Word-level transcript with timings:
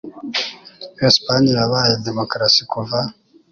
Espagne 1.07 1.51
yabaye 1.59 1.93
demokarasi 2.05 2.61
kuva. 2.71 2.99